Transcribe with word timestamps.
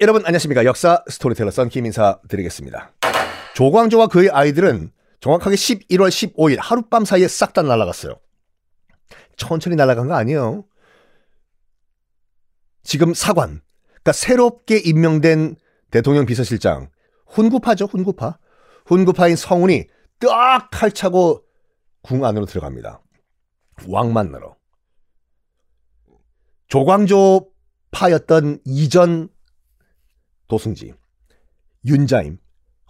여러분 0.00 0.24
안녕하십니까. 0.24 0.64
역사 0.64 1.04
스토리텔러 1.08 1.50
썬킴 1.50 1.84
인사드리겠습니다. 1.84 2.92
조광조와 3.54 4.06
그의 4.06 4.30
아이들은 4.30 4.92
정확하게 5.20 5.56
11월 5.56 6.08
15일 6.08 6.56
하룻밤 6.58 7.04
사이에 7.04 7.28
싹 7.28 7.52
다 7.52 7.60
날아갔어요. 7.60 8.14
천천히 9.36 9.76
날아간 9.76 10.08
거 10.08 10.14
아니에요. 10.14 10.64
지금 12.82 13.12
사관 13.12 13.60
그러니까 13.88 14.12
새롭게 14.12 14.78
임명된 14.78 15.56
대통령 15.90 16.24
비서실장 16.24 16.88
훈구파죠 17.26 17.84
훈구파. 17.84 18.38
훈구파인 18.86 19.36
성운이 19.36 19.86
딱 20.18 20.68
칼차고 20.70 21.44
궁 22.02 22.24
안으로 22.24 22.46
들어갑니다. 22.46 23.02
왕 23.86 24.14
만나러 24.14 24.56
조광조 26.70 27.48
파였던 27.90 28.60
이전 28.64 29.28
도승지, 30.48 30.94
윤자임 31.84 32.38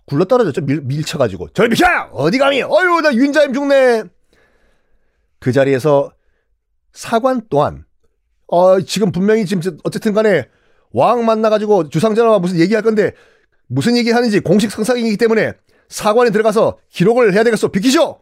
굴러 0.05 0.27
떨어졌죠. 0.27 0.61
밀, 0.61 0.83
밀쳐가지고 0.83 1.49
절 1.51 1.71
비켜! 1.71 1.87
어디 2.13 2.39
감히? 2.39 2.63
어휴 2.63 3.01
나 3.01 3.15
윤자임 3.15 3.55
죽네. 3.55 4.05
그 5.39 5.53
자리에서 5.53 6.13
사관 6.93 7.41
또한 7.49 7.85
어 8.49 8.81
지금 8.81 9.13
분명히 9.13 9.47
지금 9.47 9.79
어쨌든 9.85 10.13
간에 10.13 10.49
왕 10.93 11.25
만나가지고 11.25 11.89
주상전하와 11.89 12.39
무슨 12.39 12.59
얘기할 12.59 12.83
건데 12.83 13.15
무슨 13.67 13.97
얘기 13.97 14.11
하는지 14.11 14.41
공식 14.41 14.71
상상이기 14.71 15.17
때문에 15.17 15.55
사관에 15.89 16.31
들어가서 16.31 16.79
기록을 16.91 17.33
해야 17.33 17.45
되겠어. 17.45 17.69
비키쇼! 17.69 18.21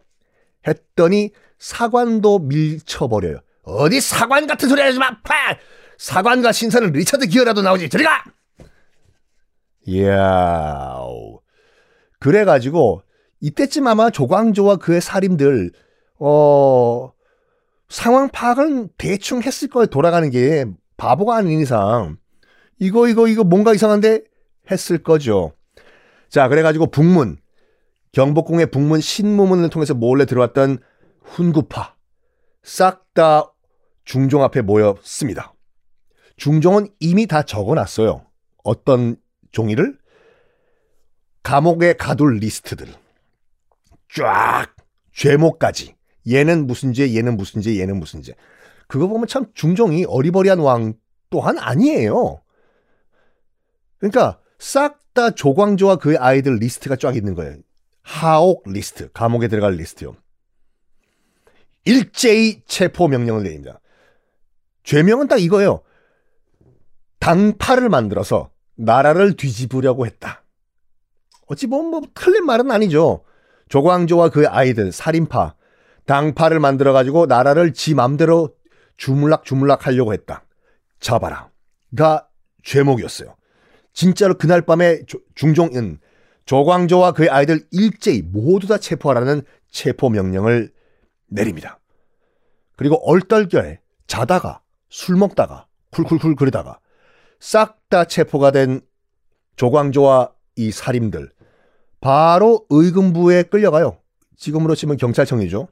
했더니 0.67 1.31
사관도 1.57 2.39
밀쳐버려요. 2.39 3.39
어디 3.77 4.01
사관 4.01 4.47
같은 4.47 4.67
소리 4.67 4.81
하지 4.81 4.97
마! 4.97 5.09
파! 5.21 5.33
사관과 5.97 6.51
신사는 6.51 6.91
리차드 6.91 7.27
기어라도 7.27 7.61
나오지. 7.61 7.89
저리 7.89 8.03
가! 8.03 8.23
이야. 9.85 10.99
그래 12.19 12.45
가지고 12.45 13.03
이때쯤 13.39 13.87
아마 13.87 14.09
조광조와 14.09 14.77
그의 14.77 15.01
살인들 15.01 15.71
어 16.19 17.11
상황 17.87 18.29
파악은 18.29 18.89
대충 18.97 19.41
했을 19.41 19.69
거예요. 19.69 19.87
돌아가는 19.87 20.29
게 20.29 20.65
바보가 20.97 21.37
아닌 21.37 21.59
이상 21.61 22.17
이거 22.77 23.07
이거 23.07 23.27
이거 23.27 23.43
뭔가 23.43 23.73
이상한데 23.73 24.23
했을 24.69 25.01
거죠. 25.01 25.53
자 26.27 26.47
그래 26.49 26.61
가지고 26.61 26.87
북문 26.87 27.37
경복궁의 28.11 28.71
북문 28.71 28.99
신무문을 28.99 29.69
통해서 29.69 29.93
몰래 29.93 30.25
들어왔던 30.25 30.79
훈구파 31.23 31.95
싹 32.63 33.09
다 33.13 33.53
중종 34.09 34.41
앞에 34.41 34.63
모였습니다. 34.63 35.53
중종은 36.35 36.87
이미 36.99 37.27
다 37.27 37.43
적어놨어요. 37.43 38.25
어떤 38.63 39.17
종이를 39.51 39.99
감옥에 41.43 41.93
가둘 41.93 42.37
리스트들 42.37 42.87
쫙 44.15 44.65
죄목까지 45.13 45.93
얘는 46.27 46.65
무슨 46.65 46.93
죄 46.93 47.15
얘는 47.15 47.37
무슨 47.37 47.61
죄 47.61 47.79
얘는 47.79 47.99
무슨 47.99 48.23
죄 48.23 48.33
그거 48.87 49.07
보면 49.07 49.27
참 49.27 49.45
중종이 49.53 50.05
어리버리한 50.05 50.57
왕 50.57 50.95
또한 51.29 51.59
아니에요. 51.59 52.41
그러니까 53.99 54.39
싹 54.57 54.99
다 55.13 55.31
조광조와 55.31 55.97
그의 55.97 56.17
아이들 56.17 56.55
리스트가 56.55 56.95
쫙 56.95 57.15
있는 57.15 57.35
거예요. 57.35 57.57
하옥 58.01 58.63
리스트 58.69 59.11
감옥에 59.11 59.47
들어갈 59.47 59.73
리스트요. 59.73 60.15
일제히 61.83 62.61
체포 62.65 63.07
명령을 63.07 63.43
내립니다. 63.43 63.79
죄명은 64.83 65.27
딱 65.27 65.41
이거예요. 65.41 65.81
당파를 67.19 67.89
만들어서 67.89 68.51
나라를 68.75 69.35
뒤집으려고 69.35 70.05
했다. 70.05 70.43
어찌 71.47 71.67
보면 71.67 71.91
뭐 71.91 72.01
틀린 72.13 72.45
말은 72.45 72.71
아니죠. 72.71 73.23
조광조와 73.69 74.29
그 74.29 74.47
아이들 74.47 74.91
살인파 74.91 75.55
당파를 76.05 76.59
만들어 76.59 76.93
가지고 76.93 77.25
나라를 77.25 77.73
지 77.73 77.93
맘대로 77.93 78.55
주물락 78.97 79.45
주물락 79.45 79.85
하려고 79.85 80.13
했다. 80.13 80.45
잡아라가 80.99 82.27
죄목이었어요. 82.63 83.35
진짜로 83.93 84.37
그날 84.37 84.61
밤에 84.61 85.01
중종은 85.35 85.99
조광조와 86.45 87.11
그의 87.11 87.29
아이들 87.29 87.67
일제히 87.71 88.21
모두 88.23 88.67
다 88.67 88.77
체포하라는 88.77 89.43
체포 89.69 90.09
명령을 90.09 90.71
내립니다. 91.27 91.79
그리고 92.75 92.95
얼떨결에 93.07 93.81
자다가 94.07 94.61
술 94.89 95.15
먹다가 95.15 95.65
쿨쿨쿨 95.91 96.35
그러다가 96.35 96.79
싹 97.39 97.77
다 97.89 98.05
체포가 98.05 98.51
된 98.51 98.81
조광조와 99.55 100.31
이 100.57 100.71
살인들 100.71 101.31
바로 102.01 102.65
의금부에 102.69 103.43
끌려가요. 103.43 103.97
지금으로 104.37 104.75
치면 104.75 104.97
경찰청이죠. 104.97 105.67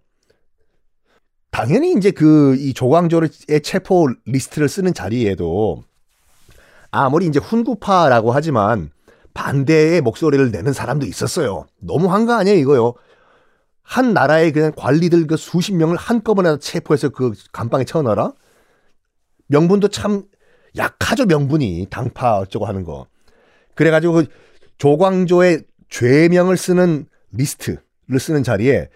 당연히 1.51 1.94
이제 1.94 2.09
그 2.11 2.56
이 2.59 2.73
조광조의 2.73 3.29
체포 3.63 4.07
리스트를 4.25 4.67
쓰는 4.67 4.94
자리에도 4.94 5.83
아무리 6.91 7.27
이제 7.27 7.39
훈구파라고 7.39 8.31
하지만 8.31 8.89
반대의 9.35 10.01
목소리를 10.01 10.50
내는 10.51 10.73
사람도 10.73 11.06
있었어요. 11.06 11.67
너무 11.79 12.11
한 12.11 12.25
거 12.25 12.33
아니에요, 12.33 12.57
이거요. 12.57 12.94
한 13.83 14.13
나라의 14.13 14.51
그냥 14.51 14.72
관리들 14.75 15.27
그 15.27 15.38
수십 15.38 15.73
명을 15.73 15.95
한꺼번에 15.97 16.57
체포해서 16.57 17.09
그 17.09 17.33
감방에 17.51 17.83
채워넣어라? 17.85 18.33
명분도 19.47 19.90
참 19.90 20.24
약하죠, 20.75 21.25
명분이. 21.25 21.88
당파 21.90 22.40
어쩌고 22.40 22.66
하는 22.66 22.84
거. 22.84 23.08
그래가지고 23.75 24.13
그 24.13 24.25
조광조의 24.78 25.63
죄명을 25.90 26.58
쓰는 26.58 27.08
리스트를 27.31 28.19
쓰는 28.19 28.44
자리에 28.44 28.90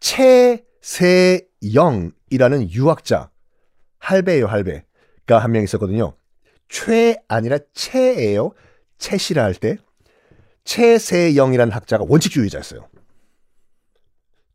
최세영이라는 0.00 2.70
유학자, 2.70 3.30
할배예요, 3.98 4.46
할배가 4.46 5.38
한 5.38 5.52
명 5.52 5.62
있었거든요. 5.62 6.14
최 6.68 7.16
아니라 7.28 7.58
최예요. 7.74 8.52
최씨라 8.98 9.42
할 9.42 9.54
때. 9.54 9.76
최세영이라는 10.64 11.72
학자가 11.72 12.04
원칙주의자였어요. 12.08 12.88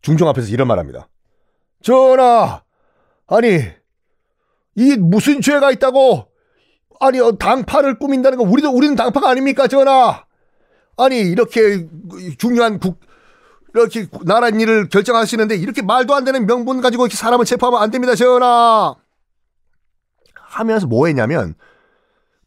중종 0.01 0.27
앞에서 0.27 0.49
이런 0.49 0.67
말 0.67 0.79
합니다. 0.79 1.07
전하! 1.81 2.63
아니, 3.27 3.63
이 4.81 4.97
무슨 4.97 5.41
죄가 5.41 5.71
있다고? 5.71 6.27
아니, 6.99 7.19
어, 7.19 7.33
당파를 7.33 7.99
꾸민다는 7.99 8.37
거 8.39 8.43
우리도, 8.43 8.71
우리는 8.71 8.95
당파가 8.95 9.29
아닙니까, 9.29 9.67
전하? 9.67 10.25
아니, 10.97 11.19
이렇게 11.19 11.87
중요한 12.37 12.79
국, 12.79 12.99
이렇게 13.73 14.07
나라 14.25 14.49
일을 14.49 14.89
결정하시는데 14.89 15.55
이렇게 15.55 15.81
말도 15.81 16.13
안 16.15 16.25
되는 16.25 16.45
명분 16.45 16.81
가지고 16.81 17.05
이렇게 17.05 17.15
사람을 17.15 17.45
체포하면 17.45 17.81
안 17.81 17.91
됩니다, 17.91 18.15
전하! 18.15 18.95
하면서 20.35 20.87
뭐 20.87 21.05
했냐면, 21.05 21.53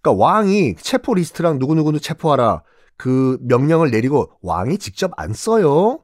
그러니까 0.03 0.25
왕이 0.25 0.75
체포 0.77 1.15
리스트랑 1.15 1.59
누구누구는 1.59 2.01
체포하라. 2.01 2.63
그 2.97 3.39
명령을 3.43 3.91
내리고 3.91 4.31
왕이 4.43 4.79
직접 4.79 5.11
안 5.17 5.33
써요. 5.33 6.01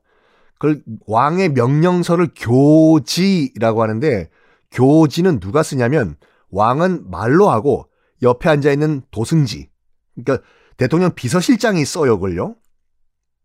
그걸 0.58 0.82
왕의 1.06 1.50
명령서를 1.50 2.30
교지라고 2.34 3.82
하는데 3.82 4.28
교지는 4.70 5.40
누가 5.40 5.62
쓰냐면 5.62 6.16
왕은 6.50 7.10
말로 7.10 7.50
하고 7.50 7.88
옆에 8.22 8.48
앉아 8.48 8.70
있는 8.70 9.02
도승지 9.10 9.68
그러니까 10.14 10.46
대통령 10.76 11.14
비서실장이 11.14 11.84
써요 11.84 12.18
그걸요. 12.18 12.56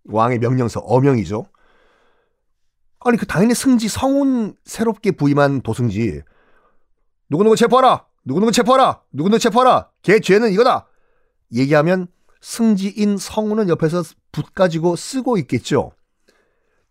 왕의 0.05 0.39
명령서 0.39 0.79
어명이죠. 0.81 1.45
아니 3.01 3.17
그 3.17 3.25
당연히 3.25 3.53
승지 3.53 3.87
성운 3.87 4.55
새롭게 4.63 5.11
부임한 5.11 5.61
도승지 5.61 6.21
누구누구 7.29 7.55
체포하라 7.55 8.05
누구누구 8.23 8.51
체포하라 8.51 9.01
누구누구 9.11 9.39
체포하라 9.39 9.89
걔 10.01 10.19
죄는 10.19 10.51
이거다 10.51 10.87
얘기하면 11.51 12.07
승지인 12.41 13.17
성운은 13.17 13.69
옆에서 13.69 14.03
붓 14.31 14.53
가지고 14.53 14.95
쓰고 14.95 15.37
있겠죠. 15.39 15.91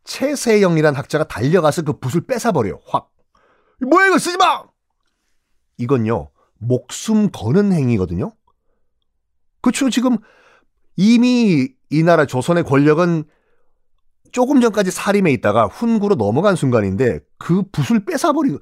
최세영이란 0.04 0.94
학자가 0.94 1.24
달려가서 1.24 1.82
그 1.82 1.98
붓을 1.98 2.26
뺏어버려요. 2.26 2.80
확. 2.86 3.13
뭐야 3.80 4.08
이거 4.08 4.18
쓰지 4.18 4.36
마! 4.36 4.64
이건요. 5.78 6.30
목숨 6.58 7.30
거는 7.30 7.72
행위거든요. 7.72 8.32
그렇죠. 9.60 9.90
지금 9.90 10.18
이미 10.96 11.68
이 11.90 12.02
나라 12.02 12.26
조선의 12.26 12.64
권력은 12.64 13.24
조금 14.32 14.60
전까지 14.60 14.90
사림에 14.90 15.32
있다가 15.32 15.66
훈구로 15.66 16.16
넘어간 16.16 16.56
순간인데 16.56 17.20
그 17.38 17.62
붓을 17.70 18.04
뺏어버리고 18.04 18.58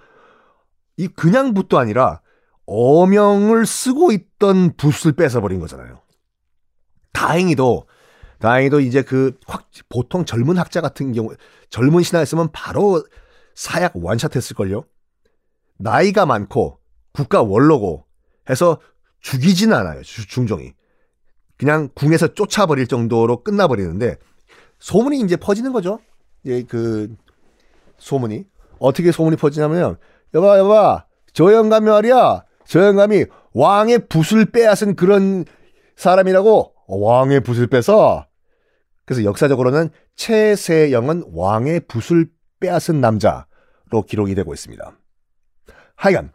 이 0.98 1.08
그냥 1.08 1.54
붓도 1.54 1.78
아니라 1.78 2.20
어명을 2.66 3.66
쓰고 3.66 4.12
있던 4.12 4.76
붓을 4.76 5.12
뺏어버린 5.16 5.60
거잖아요. 5.60 6.02
다행히도 7.12 7.86
다행히도 8.38 8.80
이제 8.80 9.02
그 9.02 9.38
확, 9.46 9.70
보통 9.88 10.24
젊은 10.24 10.58
학자 10.58 10.80
같은 10.80 11.12
경우 11.12 11.34
젊은 11.70 12.02
신하였으면 12.02 12.50
바로 12.52 13.02
사약 13.54 13.92
완샷했을걸요. 13.96 14.84
나이가 15.82 16.26
많고 16.26 16.78
국가 17.12 17.42
원로고 17.42 18.04
해서 18.48 18.78
죽이지는 19.20 19.76
않아요. 19.76 20.02
주- 20.02 20.26
중종이. 20.26 20.72
그냥 21.56 21.88
궁에서 21.94 22.28
쫓아버릴 22.34 22.86
정도로 22.86 23.42
끝나버리는데 23.44 24.16
소문이 24.78 25.20
이제 25.20 25.36
퍼지는 25.36 25.72
거죠. 25.72 26.00
이제 26.44 26.64
그 26.68 27.14
소문이 27.98 28.44
어떻게 28.78 29.12
소문이 29.12 29.36
퍼지냐면요. 29.36 29.96
여봐 30.34 30.58
여봐 30.58 31.06
저 31.32 31.52
영감이 31.52 31.86
말이야. 31.88 32.44
저 32.64 32.84
영감이 32.86 33.26
왕의 33.52 34.08
붓을 34.08 34.46
빼앗은 34.46 34.96
그런 34.96 35.44
사람이라고 35.96 36.74
어, 36.88 36.96
왕의 36.96 37.40
붓을 37.40 37.66
빼서 37.68 38.26
그래서 39.04 39.24
역사적으로는 39.24 39.90
최세영은 40.16 41.24
왕의 41.32 41.82
붓을 41.86 42.28
빼앗은 42.60 43.00
남자로 43.00 44.02
기록이 44.06 44.34
되고 44.34 44.52
있습니다. 44.52 44.96
하여간 46.02 46.32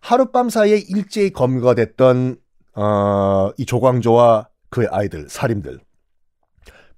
하룻밤 0.00 0.48
사이에 0.48 0.76
일제히 0.78 1.32
검거가 1.32 1.74
됐던 1.74 2.36
어, 2.76 3.50
이 3.58 3.66
조광조와 3.66 4.48
그의 4.70 4.86
아이들 4.92 5.28
살인들 5.28 5.80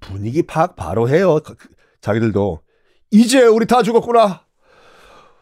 분위기 0.00 0.42
파악 0.42 0.76
바로 0.76 1.08
해요. 1.08 1.40
그- 1.42 1.54
그- 1.56 1.68
자기들도 2.02 2.60
이제 3.10 3.42
우리 3.46 3.66
다 3.66 3.82
죽었구나. 3.82 4.44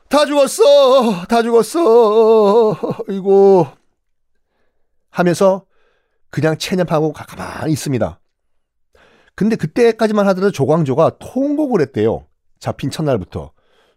다 0.08 0.24
죽었어. 0.24 1.26
다 1.28 1.42
죽었어. 1.42 2.78
이고 3.08 3.66
하면서 5.10 5.66
그냥 6.30 6.56
체념하고 6.58 7.12
가- 7.12 7.24
가만히 7.26 7.72
있습니다. 7.72 8.20
근데 9.34 9.56
그때까지만 9.56 10.28
하더라도 10.28 10.52
조광조가 10.52 11.18
통곡을 11.18 11.80
했대요. 11.80 12.28
잡힌 12.60 12.90
첫날부터. 12.90 13.52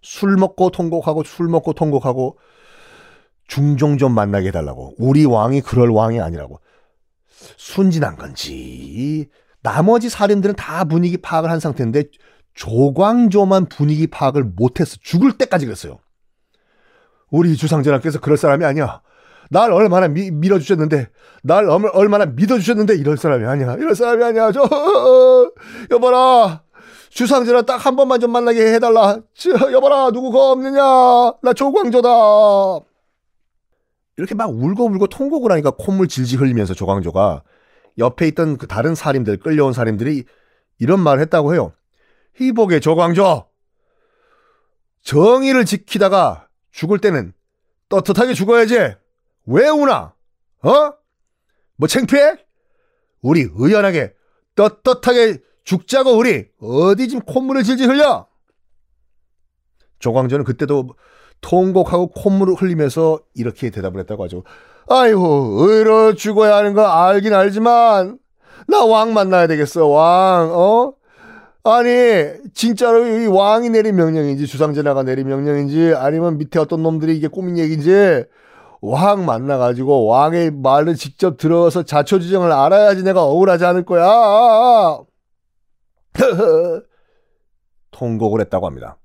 술 0.06 0.38
먹고 0.38 0.69
통곡하고 0.69 1.24
술 1.24 1.48
먹고 1.48 1.74
통곡하고 1.74 2.38
중종 3.48 3.98
좀 3.98 4.13
만나게 4.13 4.50
해달라고. 4.50 4.94
우리 5.00 5.25
왕이 5.25 5.62
그럴 5.62 5.90
왕이 5.90 6.22
아니라고. 6.22 6.60
순진한 7.57 8.16
건지 8.16 9.28
나머지 9.63 10.10
살인들은 10.10 10.56
다 10.56 10.84
분위기 10.84 11.18
파악을 11.18 11.50
한 11.50 11.60
상태인데 11.60 12.04
조광조만 12.54 13.66
분위기 13.66 14.06
파악을 14.06 14.44
못했어. 14.44 14.98
죽을 15.02 15.38
때까지 15.40 15.66
그랬어요. 15.66 15.98
우리 17.31 17.58
주상전하께서 17.58 18.19
그럴 18.19 18.38
사람이 18.38 18.63
아니야. 18.63 19.01
날 19.50 19.72
얼마나 19.72 20.08
미- 20.08 20.31
밀어주셨는데, 20.31 21.10
날 21.44 21.68
얼- 21.68 21.90
얼마나 21.94 22.25
믿어주셨는데 22.25 22.96
이럴 22.96 23.18
사람이 23.18 23.46
아니야. 23.46 23.74
이럴 23.74 23.96
사람이 23.96 24.24
아니야. 24.24 24.51
저 24.51 24.62
여봐라. 25.92 26.64
주상전하 27.15 27.62
딱한 27.62 27.95
번만 27.95 28.19
좀 28.19 28.31
만나게 28.31 28.73
해달라. 28.73 29.21
저, 29.33 29.71
여봐라 29.71 30.12
누구가 30.12 30.51
없느냐. 30.51 30.81
나 31.41 31.53
조광조다. 31.56 32.09
이렇게 34.17 34.35
막 34.35 34.50
울고불고 34.50 35.07
통곡을 35.07 35.50
하니까 35.53 35.71
콧물 35.71 36.09
질질 36.09 36.41
흘리면서 36.41 36.73
조광조가 36.73 37.44
옆에 38.00 38.27
있던 38.27 38.57
그 38.57 38.67
다른 38.67 38.95
살인들 38.95 39.38
끌려온 39.38 39.71
살인들이 39.71 40.25
이런 40.77 41.00
말을 41.00 41.21
했다고 41.21 41.53
해요. 41.53 41.71
희복의 42.35 42.81
조광조 42.81 43.47
정의를 45.01 45.63
지키다가 45.63 46.50
죽을 46.71 47.00
때는 47.00 47.31
떳떳하게 47.88 48.33
죽어야지. 48.33 48.75
왜 49.45 49.69
우나? 49.69 50.13
어? 50.63 50.94
뭐 51.77 51.88
창피해? 51.88 52.35
우리 53.21 53.47
의연하게 53.56 54.13
떳떳하게 54.56 55.40
죽자고 55.63 56.12
우리 56.18 56.46
어디 56.62 57.07
지금 57.07 57.24
콧물을 57.25 57.63
질질 57.63 57.90
흘려? 57.90 58.28
조광조는 60.00 60.46
그때도 60.46 60.90
통곡하고 61.42 62.07
콧물을 62.07 62.56
흘리면서 62.56 63.19
이렇게 63.34 63.69
대답을 63.69 64.00
했다고 64.02 64.24
하죠. 64.25 64.44
아이고 64.88 65.56
의로 65.60 66.13
죽어야 66.13 66.56
하는 66.57 66.74
거 66.74 66.86
알긴 66.86 67.34
알지만 67.34 68.19
나 68.68 68.86
왕 68.86 69.13
만나야 69.13 69.48
되겠어 69.48 69.88
왕 69.88 70.52
어? 70.54 70.94
아니 71.63 71.90
진짜로 72.54 73.06
이 73.08 73.25
왕이 73.25 73.72
내린 73.72 73.96
명령인지 73.96 74.46
주상전하가 74.46 75.01
내린 75.04 75.28
명령인지 75.28 75.94
아니면 75.96 76.38
밑에 76.38 76.60
어떤 76.60 76.84
놈들이 76.84 77.18
이게 77.18 77.28
꾸민 77.28 77.58
얘기인지 77.58 78.25
왕 78.81 79.25
만나가지고 79.25 80.06
왕의 80.06 80.51
말을 80.51 80.95
직접 80.95 81.38
들어서 81.38 81.83
자초지정을 81.83 82.51
알아야지 82.51 83.04
내가 83.04 83.24
억울하지 83.24 83.66
않을 83.66 83.86
거야. 83.86 85.00
통곡을 87.92 88.42
했다고 88.42 88.66
합니다. 88.68 88.98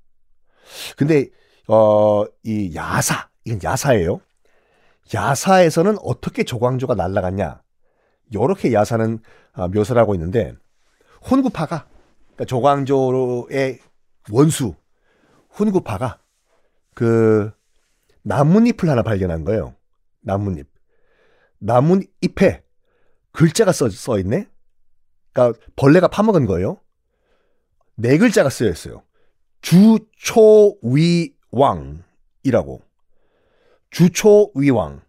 근데 0.97 1.27
어, 1.67 2.25
이 2.43 2.73
야사, 2.75 3.29
이건 3.45 3.59
야사예요. 3.63 4.19
야사에서는 5.13 5.97
어떻게 6.03 6.43
조광조가 6.43 6.95
날아갔냐? 6.95 7.61
요렇게 8.33 8.73
야사는 8.73 9.19
아, 9.53 9.67
묘사를 9.67 10.01
하고 10.01 10.15
있는데 10.15 10.53
훈구파가 11.21 11.85
그러니까 12.27 12.45
조광조의 12.45 13.79
원수 14.31 14.75
훈구파가 15.49 16.19
그 16.93 17.51
나뭇잎을 18.23 18.89
하나 18.89 19.01
발견한 19.03 19.43
거예요. 19.43 19.75
나뭇잎. 20.21 20.67
나뭇잎에 21.59 22.63
글자가 23.31 23.71
써, 23.71 23.89
써 23.89 24.19
있네? 24.19 24.47
그러니까 25.33 25.59
벌레가 25.75 26.07
파먹은 26.07 26.45
거예요. 26.45 26.79
네 27.95 28.17
글자가 28.17 28.49
쓰여 28.49 28.69
있어요. 28.69 29.03
주초위왕이라고. 29.61 31.21
주초위왕. 33.91 35.01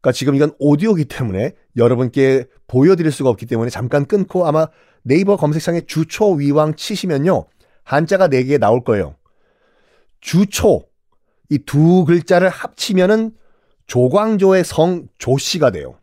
그러니까 0.00 0.12
지금 0.12 0.34
이건 0.36 0.52
오디오기 0.58 1.06
때문에 1.06 1.54
여러분께 1.76 2.46
보여드릴 2.66 3.10
수가 3.10 3.30
없기 3.30 3.46
때문에 3.46 3.70
잠깐 3.70 4.06
끊고 4.06 4.46
아마 4.46 4.68
네이버 5.02 5.36
검색창에 5.36 5.82
주초위왕 5.82 6.76
치시면요. 6.76 7.46
한자가 7.84 8.28
4개 8.28 8.58
나올 8.58 8.82
거예요. 8.84 9.16
주초. 10.20 10.86
이 11.50 11.58
두 11.58 12.04
글자를 12.04 12.48
합치면은 12.48 13.32
조광조의 13.86 14.64
성 14.64 15.08
조씨가 15.18 15.70
돼요. 15.70 15.98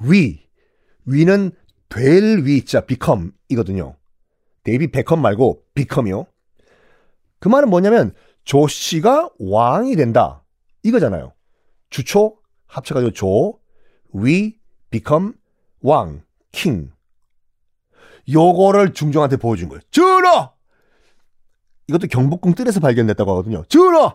위. 0.00 0.46
위는 1.04 1.52
될 1.88 2.44
위자 2.44 2.80
become 2.80 3.30
이거든요. 3.48 3.96
데이비 4.64 4.90
베컴 4.90 5.22
말고 5.22 5.62
become이요. 5.74 6.26
그 7.38 7.48
말은 7.48 7.70
뭐냐면 7.70 8.12
조씨가 8.44 9.30
왕이 9.38 9.94
된다. 9.94 10.42
이거잖아요. 10.82 11.32
주초 11.90 12.38
합쳐가지고 12.66 13.12
조, 13.12 13.60
위, 14.12 14.58
become, 14.90 15.32
왕, 15.80 16.22
king. 16.50 16.90
요거를 18.32 18.92
중종한테 18.92 19.36
보여준 19.36 19.68
거예요. 19.68 19.80
전하! 19.92 20.55
이것도 21.88 22.08
경복궁 22.08 22.54
뜰에서 22.54 22.80
발견됐다고 22.80 23.30
하거든요. 23.32 23.62
전하! 23.68 24.14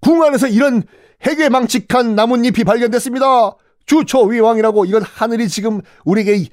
궁 0.00 0.22
안에서 0.22 0.48
이런 0.48 0.82
해괴 1.22 1.48
망측한 1.48 2.14
나뭇잎이 2.14 2.64
발견됐습니다. 2.64 3.56
주초위왕이라고 3.86 4.84
이건 4.86 5.02
하늘이 5.02 5.48
지금 5.48 5.80
우리에게 6.04 6.48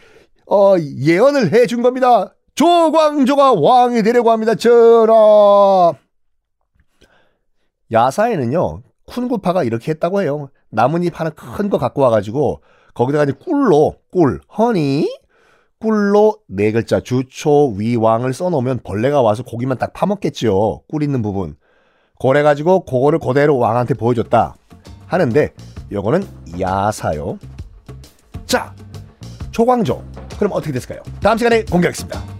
어, 0.50 0.76
예언을 0.80 1.54
해준 1.54 1.82
겁니다. 1.82 2.34
조광조가 2.56 3.54
왕이 3.54 4.04
되려고 4.04 4.32
합니다. 4.32 4.56
전하! 4.56 5.94
야사에는요, 7.92 8.82
쿤구파가 9.08 9.66
이렇게 9.66 9.92
했다고 9.92 10.22
해요. 10.22 10.50
나뭇잎 10.70 11.18
하나 11.20 11.30
큰 11.30 11.70
거 11.70 11.78
갖고 11.78 12.02
와가지고, 12.02 12.62
거기다가 12.94 13.24
이제 13.26 13.34
꿀로, 13.34 13.96
꿀, 14.12 14.40
허니, 14.58 15.10
꿀로 15.82 16.38
네 16.48 16.72
글자, 16.72 17.00
주초, 17.02 17.74
위왕을 17.76 18.34
써놓으면 18.34 18.82
벌레가 18.84 19.22
와서 19.22 19.44
고기만 19.44 19.78
딱 19.78 19.94
파먹겠지요. 19.94 20.82
꿀 20.88 21.04
있는 21.04 21.22
부분. 21.22 21.56
그래가지고, 22.20 22.86
그거를 22.86 23.18
그대로 23.18 23.58
왕한테 23.58 23.96
보여줬다. 23.96 24.56
하는데, 25.08 25.54
요거는 25.92 26.24
야사요. 26.60 27.40
자, 28.46 28.74
조광조. 29.50 30.04
그럼 30.38 30.54
어떻게 30.54 30.72
됐을까요? 30.72 31.02
다음 31.20 31.38
시간에 31.38 31.64
공개하겠습니다. 31.66 32.31